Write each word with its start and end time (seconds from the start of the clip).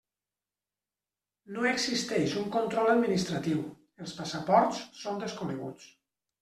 No 1.57 1.67
existeix 1.73 2.35
un 2.45 2.49
control 2.57 2.91
administratiu; 2.95 3.63
els 4.07 4.19
passaports 4.23 4.83
són 5.05 5.27
desconeguts. 5.27 5.91